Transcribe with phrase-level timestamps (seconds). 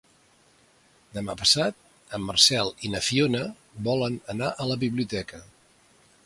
[1.17, 1.77] Demà passat
[2.19, 3.43] en Marcel i na Fiona
[3.89, 5.45] volen anar a la biblioteca.